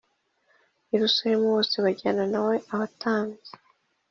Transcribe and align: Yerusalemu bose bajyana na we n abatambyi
Yerusalemu 0.93 1.45
bose 1.55 1.75
bajyana 1.85 2.23
na 2.31 2.39
we 2.47 2.53
n 2.67 2.69
abatambyi 2.75 3.49